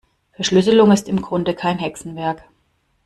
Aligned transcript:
Verschlüsselung 0.31 0.91
ist 0.91 1.07
im 1.07 1.21
Grunde 1.21 1.53
kein 1.53 1.77
Hexenwerk. 1.77 2.43